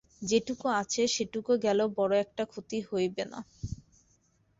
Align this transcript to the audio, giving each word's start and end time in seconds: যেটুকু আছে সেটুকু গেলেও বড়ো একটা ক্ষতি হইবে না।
যেটুকু 0.21 0.65
আছে 0.81 1.01
সেটুকু 1.15 1.51
গেলেও 1.63 1.87
বড়ো 1.97 2.15
একটা 2.25 2.43
ক্ষতি 2.51 2.77
হইবে 2.89 3.23
না। 3.31 3.39